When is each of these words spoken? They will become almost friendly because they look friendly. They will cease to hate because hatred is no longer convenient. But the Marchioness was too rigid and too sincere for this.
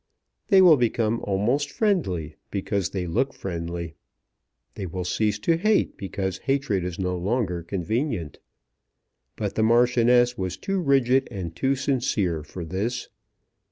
They 0.47 0.63
will 0.63 0.77
become 0.77 1.19
almost 1.25 1.69
friendly 1.69 2.35
because 2.49 2.89
they 2.89 3.05
look 3.05 3.35
friendly. 3.35 3.93
They 4.73 4.87
will 4.87 5.05
cease 5.05 5.37
to 5.41 5.57
hate 5.57 5.95
because 5.95 6.39
hatred 6.39 6.83
is 6.83 6.97
no 6.97 7.15
longer 7.15 7.61
convenient. 7.61 8.39
But 9.35 9.53
the 9.53 9.61
Marchioness 9.61 10.39
was 10.39 10.57
too 10.57 10.81
rigid 10.81 11.27
and 11.29 11.55
too 11.55 11.75
sincere 11.75 12.41
for 12.41 12.65
this. 12.65 13.09